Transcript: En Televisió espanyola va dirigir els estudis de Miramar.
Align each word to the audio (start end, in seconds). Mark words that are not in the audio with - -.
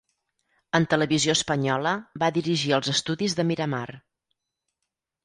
En 0.77 0.85
Televisió 0.93 1.35
espanyola 1.39 1.91
va 2.23 2.29
dirigir 2.37 2.73
els 2.79 2.89
estudis 2.95 3.37
de 3.41 3.47
Miramar. 3.51 3.83